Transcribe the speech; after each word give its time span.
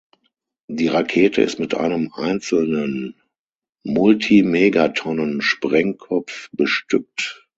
Die 0.67 0.87
Rakete 0.87 1.43
ist 1.43 1.59
mit 1.59 1.75
einem 1.75 2.11
einzelnen 2.15 3.21
Multimegatonnen-Sprengkopf 3.83 6.49
bestückt. 6.53 7.45